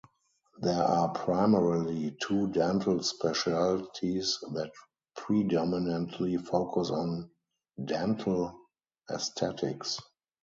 [0.57, 4.71] There are primarily two dental specialties that
[5.15, 7.29] predominantly focus on
[7.85, 8.59] dental
[9.11, 9.99] esthetics.